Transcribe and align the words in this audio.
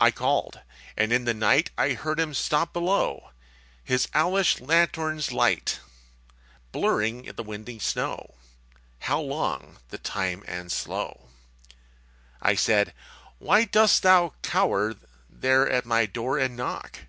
I 0.00 0.10
called. 0.10 0.62
And 0.96 1.12
in 1.12 1.24
the 1.24 1.32
night 1.32 1.70
I 1.78 1.92
heard 1.92 2.18
him 2.18 2.34
stop 2.34 2.72
below, 2.72 3.30
His 3.84 4.08
owlish 4.12 4.58
lanthorn's 4.58 5.30
light 5.30 5.78
Blurring 6.72 7.22
the 7.22 7.44
windy 7.44 7.78
snow 7.78 8.34
How 8.98 9.20
long 9.20 9.78
the 9.90 9.98
time 9.98 10.42
and 10.48 10.72
slow! 10.72 11.28
I 12.42 12.56
said, 12.56 12.92
_Why 13.40 13.70
dost 13.70 14.02
thou 14.02 14.34
cower 14.42 14.96
There 15.30 15.70
at 15.70 15.86
my 15.86 16.04
door 16.04 16.36
and 16.36 16.56
knock? 16.56 17.02